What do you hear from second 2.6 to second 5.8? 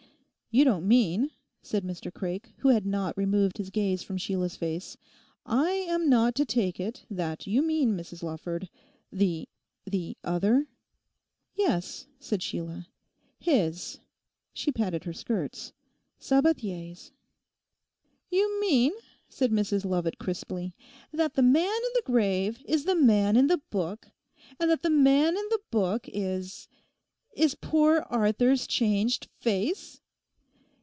had not removed his gaze from Sheila's face, 'I